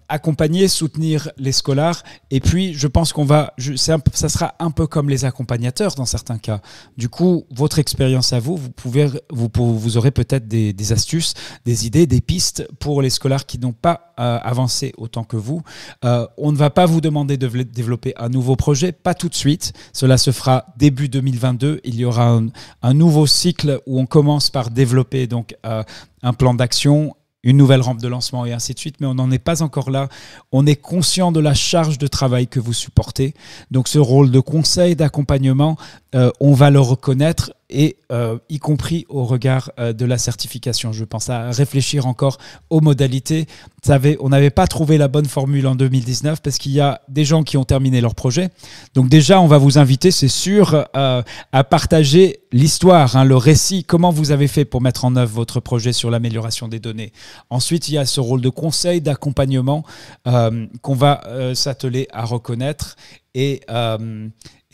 [0.10, 2.02] accompagner, soutenir les scolaires.
[2.32, 6.38] Et puis, je pense qu'on va, ça sera un peu comme les accompagnateurs dans certains
[6.38, 6.62] cas.
[6.98, 11.34] Du coup, votre expérience à vous, vous, pouvez, vous, aurez peut-être des, astuces,
[11.66, 15.62] des idées, des pistes pour les scolaires qui n'ont pas euh, avancé autant que vous.
[16.06, 19.36] Euh, on ne va pas vous demander de développer un nouveau projet, pas tout de
[19.36, 19.74] suite.
[19.94, 21.82] Cela se fera début 2022.
[21.84, 22.40] Il y aura
[22.82, 25.84] un, nouveau cycle où on commence par développer donc euh,
[26.24, 29.32] un plan d'action, une nouvelle rampe de lancement et ainsi de suite, mais on n'en
[29.32, 30.10] est pas encore là.
[30.52, 33.34] On est conscient de la charge de travail que vous supportez.
[33.72, 35.78] Donc ce rôle de conseil, d'accompagnement,
[36.14, 40.92] euh, on va le reconnaître et euh, y compris au regard euh, de la certification.
[40.92, 42.38] Je pense à réfléchir encore
[42.70, 43.46] aux modalités.
[43.82, 47.24] Savez, on n'avait pas trouvé la bonne formule en 2019 parce qu'il y a des
[47.24, 48.50] gens qui ont terminé leur projet.
[48.94, 54.12] Donc déjà, on va vous inviter, c'est sûr, à partager l'histoire, hein, le récit, comment
[54.12, 57.14] vous avez fait pour mettre en œuvre votre projet sur l'amélioration des données.
[57.50, 59.84] Ensuite, il y a ce rôle de conseil, d'accompagnement
[60.26, 61.24] qu'on va
[61.56, 62.98] s'atteler à reconnaître
[63.34, 63.62] et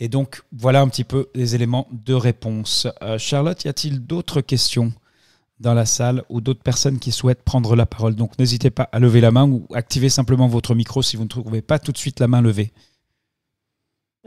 [0.00, 2.86] et donc, voilà un petit peu les éléments de réponse.
[3.02, 4.92] Euh, Charlotte, y a-t-il d'autres questions
[5.58, 8.14] dans la salle ou d'autres personnes qui souhaitent prendre la parole?
[8.14, 11.28] Donc, n'hésitez pas à lever la main ou activer simplement votre micro si vous ne
[11.28, 12.72] trouvez pas tout de suite la main levée.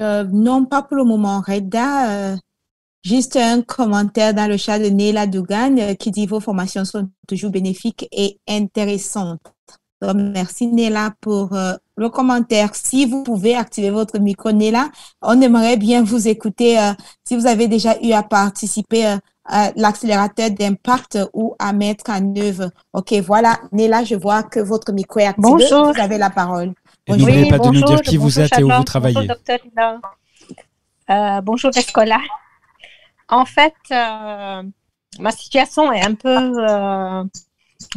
[0.02, 2.34] Euh, non, pas pour le moment, Reda.
[2.34, 2.38] Euh,
[3.06, 7.52] juste un commentaire dans le chat de Néla Dougan qui dit vos formations sont toujours
[7.52, 9.54] bénéfiques et intéressantes.
[10.02, 11.56] merci Néla pour
[12.02, 12.70] le commentaire.
[12.74, 14.90] Si vous pouvez activer votre micro, Néla,
[15.22, 19.72] on aimerait bien vous écouter euh, si vous avez déjà eu à participer euh, à
[19.76, 22.72] l'accélérateur d'impact ou à mettre en œuvre.
[22.94, 23.60] OK, voilà.
[23.72, 25.48] Néla, je vois que votre micro est activé.
[25.48, 25.94] Bonjour.
[25.94, 26.74] Vous avez la parole.
[27.08, 29.16] N'oubliez pas de nous dire qui vous êtes et où vous travaillez.
[29.16, 29.60] Bonjour, docteur
[31.10, 32.20] euh, bonjour, Escola.
[33.28, 36.54] En fait, ma situation est un peu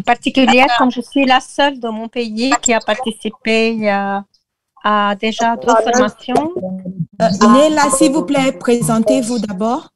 [0.04, 4.20] particulière comme je suis la seule de mon pays qui a participé euh,
[4.84, 6.52] à déjà deux formations.
[7.22, 9.88] Euh, s'il vous plaît, présentez-vous d'abord.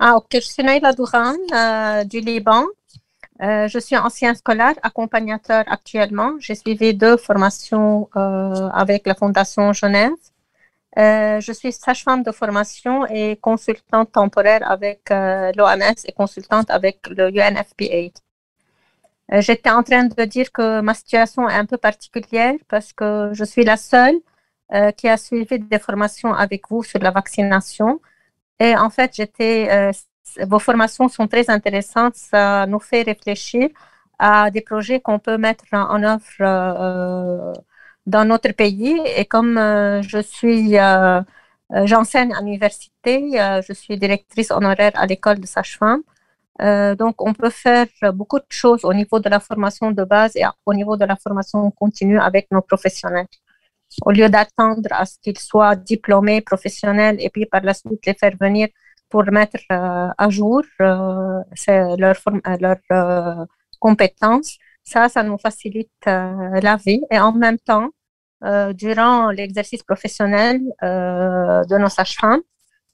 [0.00, 2.64] Ah, ok, je suis Naila Douran euh, du Liban.
[3.40, 6.32] Euh, je suis ancien scolaire, accompagnateur actuellement.
[6.40, 10.18] J'ai suivi deux formations avec la Fondation Genève.
[10.96, 15.00] je suis sage-femme de formation et consultante temporaire avec
[15.56, 18.18] l'OMS et consultante avec le UNFPA.
[19.32, 23.30] Euh, j'étais en train de dire que ma situation est un peu particulière parce que
[23.32, 24.16] je suis la seule
[24.74, 28.00] euh, qui a suivi des formations avec vous sur la vaccination.
[28.60, 29.92] Et en fait, j'étais, euh,
[30.46, 32.16] vos formations sont très intéressantes.
[32.16, 33.68] Ça nous fait réfléchir
[34.18, 37.54] à des projets qu'on peut mettre en œuvre
[38.06, 38.98] dans notre pays.
[39.16, 39.54] Et comme
[40.02, 40.72] je suis,
[41.84, 43.30] j'enseigne à l'université,
[43.66, 46.02] je suis directrice honoraire à l'école de sage-femme.
[46.60, 50.34] Euh, donc, on peut faire beaucoup de choses au niveau de la formation de base
[50.36, 53.26] et au niveau de la formation continue avec nos professionnels.
[54.04, 58.14] Au lieu d'attendre à ce qu'ils soient diplômés, professionnels, et puis par la suite les
[58.14, 58.68] faire venir
[59.08, 61.40] pour mettre euh, à jour euh,
[61.96, 62.22] leurs
[62.60, 63.46] leur,
[63.80, 67.02] compétences, ça, ça nous facilite la vie.
[67.10, 67.90] Et en même temps,
[68.74, 72.40] durant l'exercice professionnel de nos sages-femmes,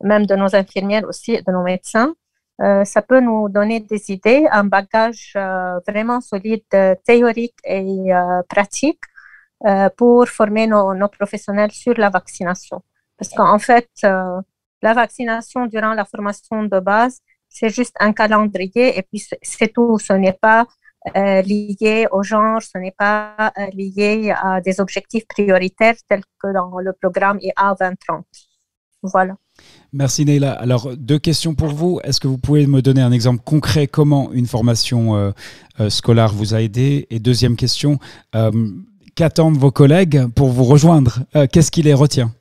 [0.03, 2.15] même de nos infirmières aussi, de nos médecins,
[2.63, 8.11] euh, ça peut nous donner des idées, un bagage euh, vraiment solide, euh, théorique et
[8.49, 9.01] pratique
[9.97, 12.83] pour former nos, nos, professionnels sur la vaccination.
[13.17, 19.03] Parce qu'en fait, la vaccination durant la formation de base, c'est juste un calendrier et
[19.03, 19.99] puis c'est tout.
[19.99, 20.67] Ce n'est pas
[21.15, 26.93] lié au genre, ce n'est pas lié à des objectifs prioritaires tels que dans le
[26.93, 28.27] programme IA 2030.
[29.03, 29.37] Voilà.
[29.97, 30.51] Merci Neila.
[30.51, 32.01] Alors, deux questions pour vous.
[32.03, 35.31] Est-ce que vous pouvez me donner un exemple concret comment une formation euh,
[35.79, 37.07] euh, scolaire vous a aidé?
[37.11, 38.01] Et deuxième question,
[38.35, 38.51] euh,
[39.15, 41.21] qu'attendent vos collègues pour vous rejoindre?
[41.53, 42.33] Qu'est-ce qui les retient?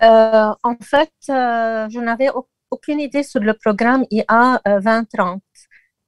[0.00, 2.28] En fait, je n'avais
[2.70, 5.42] aucune idée sur le programme IA 2030.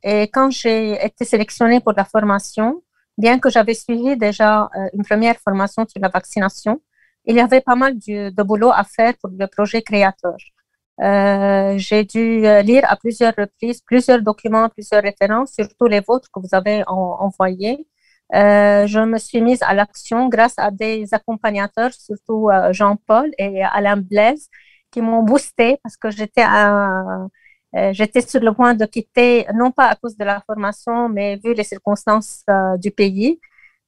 [0.04, 2.84] Et quand j'ai été sélectionnée pour la formation,
[3.18, 6.80] bien que j'avais suivi déjà une première formation sur la vaccination,
[7.26, 10.36] il y avait pas mal de, boulot à faire pour le projet créateur.
[11.86, 16.52] j'ai dû lire à plusieurs reprises plusieurs documents, plusieurs références, surtout les vôtres que vous
[16.52, 17.86] avez envoyés.
[18.32, 24.48] je me suis mise à l'action grâce à des accompagnateurs, surtout Jean-Paul et Alain Blaise,
[24.90, 26.44] qui m'ont boosté parce que j'étais
[27.92, 31.54] j'étais sur le point de quitter, non pas à cause de la formation, mais vu
[31.54, 32.44] les circonstances
[32.78, 33.40] du pays.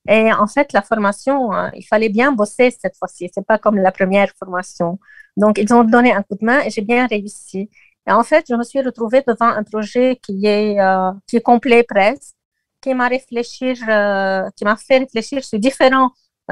[0.08, 3.30] Et en fait, la formation, euh, il fallait bien bosser cette fois-ci.
[3.34, 4.98] C'est pas comme la première formation.
[5.36, 7.70] Donc, ils ont donné un coup de main et j'ai bien réussi.
[8.06, 11.42] Et en fait, je me suis retrouvée devant un projet qui est, euh, qui est
[11.42, 12.34] complet presque,
[12.80, 16.10] qui m'a réfléchir, euh, qui m'a fait réfléchir sur différents,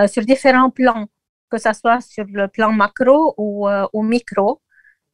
[0.08, 1.06] sur différents plans,
[1.50, 4.60] que ce soit sur le plan macro ou, ou micro.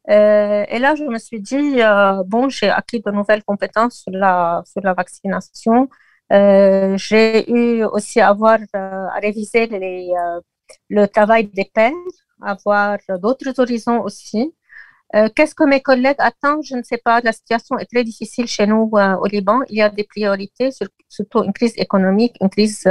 [0.07, 1.77] et là, je me suis dit,
[2.25, 5.89] bon, j'ai acquis de nouvelles compétences sur la, sur la vaccination.
[6.33, 10.41] Euh, j'ai eu aussi à avoir euh, à réviser euh,
[10.89, 11.91] le travail des pairs,
[12.41, 14.53] avoir d'autres horizons aussi.
[15.35, 16.63] Qu'est-ce que mes collègues attendent?
[16.63, 17.21] Je ne sais pas.
[17.21, 18.89] La situation est très difficile chez nous
[19.21, 19.59] au Liban.
[19.69, 20.71] Il y a des priorités,
[21.07, 22.89] surtout une crise économique, une crise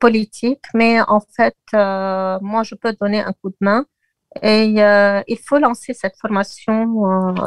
[0.00, 0.60] politique.
[0.74, 3.86] Mais en fait, moi, je peux donner un coup de main.
[4.42, 4.64] Et
[5.26, 6.74] il faut lancer cette formation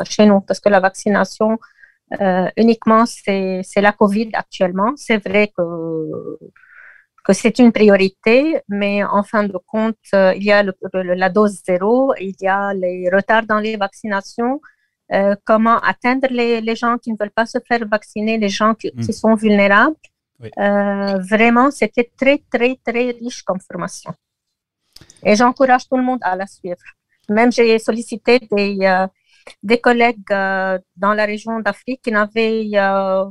[0.06, 1.60] chez nous parce que la vaccination,
[2.22, 4.93] euh, uniquement, c'est la COVID actuellement.
[4.96, 6.38] C'est vrai que,
[7.26, 11.62] que c'est une priorité, mais en fin de compte, euh, il y a la dose
[11.65, 14.62] zéro, il y a les retards dans les vaccinations,
[15.13, 18.74] euh, comment atteindre les, les, gens qui ne veulent pas se faire vacciner, les gens
[18.74, 19.13] qui, qui mm.
[19.13, 19.96] sont vulnérables?
[20.39, 24.13] vraiment, c'était très, très, très riche comme formation.
[25.24, 26.78] Et j'encourage tout le monde à la suivre.
[27.28, 29.08] Même j'ai sollicité des,
[29.64, 33.26] des collègues euh, dans la région d'Afrique qui n'avaient euh,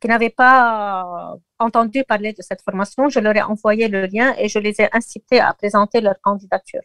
[0.00, 3.08] qui n'avaient pas entendu parler de cette formation.
[3.08, 6.82] Je leur ai envoyé le lien et je les ai incités à présenter leur candidature.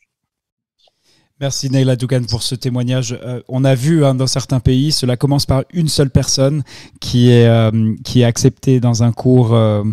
[1.42, 3.18] Merci Neila Dougan pour ce témoignage.
[3.24, 6.64] Euh, on a vu hein, dans certains pays, cela commence par une seule personne
[7.00, 9.84] qui est, euh, qui est acceptée dans un cours euh,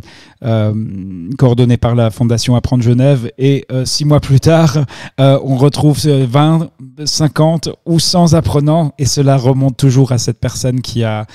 [1.39, 4.85] coordonné par la Fondation Apprendre Genève et six mois plus tard,
[5.19, 6.69] on retrouve 20,
[7.05, 11.27] 50 ou 100 apprenants et cela remonte toujours à cette personne qui a,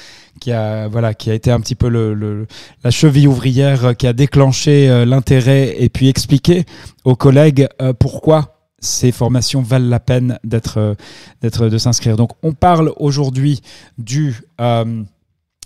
[0.41, 2.47] qui a, voilà, qui a été un petit peu le,
[2.83, 6.65] la cheville ouvrière qui a déclenché l'intérêt et puis expliqué
[7.05, 7.67] aux collègues
[7.99, 10.95] pourquoi ces formations valent la peine d'être, euh,
[11.41, 12.17] d'être, de s'inscrire.
[12.17, 13.61] Donc, on parle aujourd'hui
[13.97, 15.03] du euh,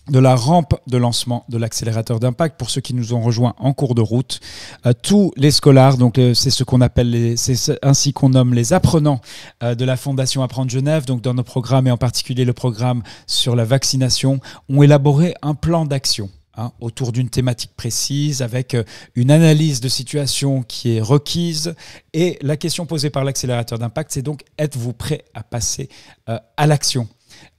[0.10, 3.74] de la rampe de lancement de l'accélérateur d'impact pour ceux qui nous ont rejoints en
[3.74, 4.40] cours de route.
[4.86, 9.20] Euh, tous les scolaires, donc c'est ce qu'on appelle, c'est ainsi qu'on nomme les apprenants
[9.64, 13.56] de la Fondation Apprendre Genève, donc dans nos programmes et en particulier le programme sur
[13.56, 19.30] la vaccination, ont élaboré un plan d'action Hein, autour d'une thématique précise, avec euh, une
[19.30, 21.76] analyse de situation qui est requise.
[22.14, 25.90] Et la question posée par l'accélérateur d'impact, c'est donc êtes-vous prêt à passer
[26.30, 27.10] euh, à l'action?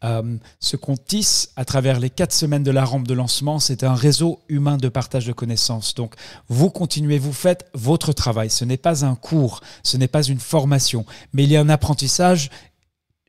[0.03, 3.85] Euh, ce qu'on tisse à travers les quatre semaines de la rampe de lancement, c'est
[3.85, 5.95] un réseau humain de partage de connaissances.
[5.95, 6.15] Donc,
[6.49, 8.49] vous continuez, vous faites votre travail.
[8.49, 11.05] Ce n'est pas un cours, ce n'est pas une formation,
[11.35, 12.49] mais il y a un apprentissage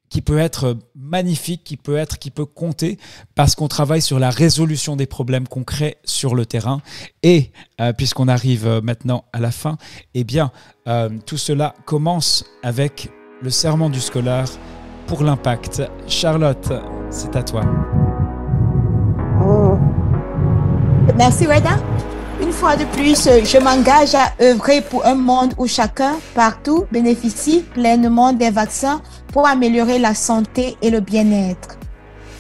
[0.10, 2.98] qui peut être magnifique, qui peut être, qui peut compter,
[3.36, 6.82] parce qu'on travaille sur la résolution des problèmes concrets sur le terrain.
[7.24, 9.78] Et euh, puisqu'on arrive euh, maintenant à la fin,
[10.14, 10.52] eh bien,
[10.88, 13.10] euh, tout cela commence avec
[13.42, 14.50] le serment du scolaire
[15.08, 15.82] pour l'impact.
[16.08, 16.72] Charlotte,
[17.10, 17.62] c'est à toi.
[21.18, 21.78] Merci, Reda.
[22.58, 27.60] Une fois de plus, je m'engage à œuvrer pour un monde où chacun, partout, bénéficie
[27.60, 29.00] pleinement des vaccins
[29.32, 31.78] pour améliorer la santé et le bien-être.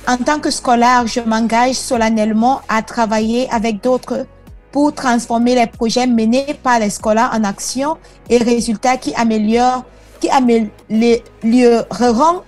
[0.08, 4.26] En tant que scolaire, je m'engage solennellement à travailler avec d'autres
[4.72, 9.86] pour transformer les projets menés par les scolaires en action et résultats qui améliorent
[10.20, 11.22] qui amélioreront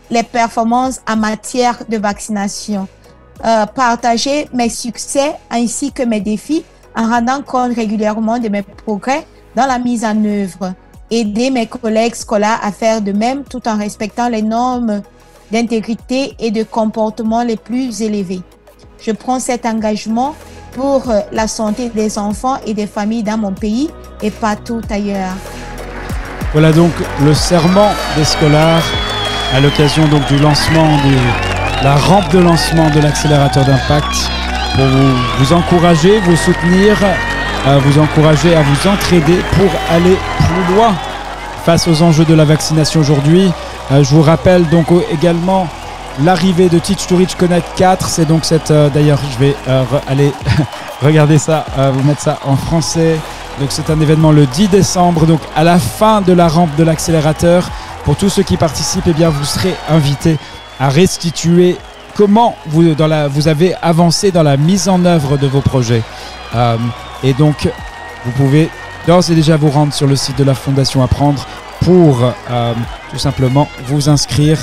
[0.09, 2.87] les performances en matière de vaccination.
[3.45, 9.25] Euh, partager mes succès ainsi que mes défis en rendant compte régulièrement de mes progrès
[9.55, 10.73] dans la mise en œuvre.
[11.11, 15.01] Aider mes collègues scolaires à faire de même tout en respectant les normes
[15.51, 18.41] d'intégrité et de comportement les plus élevés.
[19.01, 20.35] Je prends cet engagement
[20.73, 23.89] pour euh, la santé des enfants et des familles dans mon pays
[24.21, 25.33] et partout ailleurs.
[26.51, 26.91] Voilà donc
[27.23, 28.83] le serment des scolaires
[29.53, 34.29] à l'occasion donc du lancement de la rampe de lancement de l'accélérateur d'impact
[34.75, 36.97] pour vous, encourager, vous soutenir,
[37.65, 40.95] à vous encourager à vous entraider pour aller plus loin
[41.65, 43.51] face aux enjeux de la vaccination aujourd'hui.
[43.91, 45.67] Euh, je vous rappelle donc également
[46.23, 48.07] l'arrivée de Teach to Reach Connect 4.
[48.07, 48.71] C'est donc cette.
[48.71, 50.31] Euh, d'ailleurs, je vais euh, aller
[51.01, 53.17] regarder ça, vous mettre ça en français.
[53.59, 56.83] Donc c'est un événement le 10 décembre, donc à la fin de la rampe de
[56.83, 57.69] l'accélérateur
[58.05, 60.37] Pour tous ceux qui participent, eh bien, vous serez invités
[60.79, 61.77] à restituer
[62.15, 62.83] comment vous,
[63.47, 66.03] avez avancé dans la mise en œuvre de vos projets.
[66.55, 66.77] Euh,
[67.23, 67.69] et donc,
[68.25, 68.69] vous pouvez
[69.07, 71.45] d'ores et déjà vous rendre sur le site de la Fondation Apprendre
[71.81, 72.73] pour euh,
[73.09, 74.59] tout simplement vous inscrire.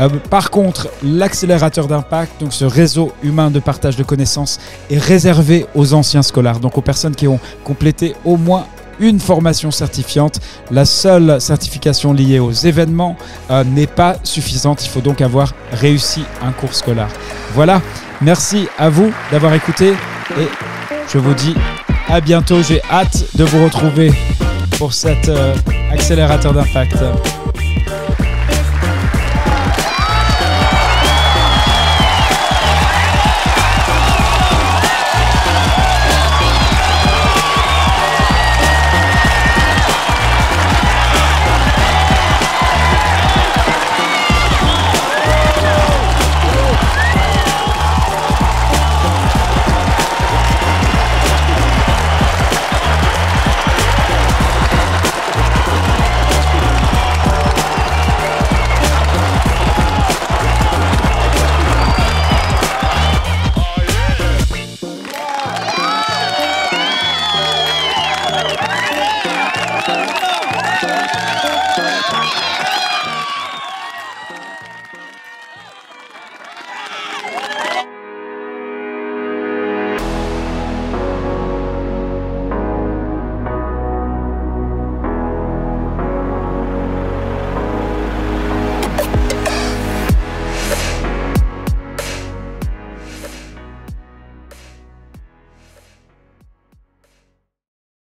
[0.00, 5.66] Euh, par contre, l'accélérateur d'impact, donc ce réseau humain de partage de connaissances, est réservé
[5.74, 8.66] aux anciens scolaires, donc aux personnes qui ont complété au moins
[9.00, 10.40] une formation certifiante.
[10.70, 13.16] La seule certification liée aux événements
[13.50, 14.84] euh, n'est pas suffisante.
[14.84, 17.08] Il faut donc avoir réussi un cours scolaire.
[17.54, 17.80] Voilà,
[18.20, 19.90] merci à vous d'avoir écouté
[20.38, 20.48] et
[21.12, 21.54] je vous dis
[22.08, 22.62] à bientôt.
[22.62, 24.12] J'ai hâte de vous retrouver
[24.78, 25.54] pour cet euh,
[25.90, 26.96] accélérateur d'impact.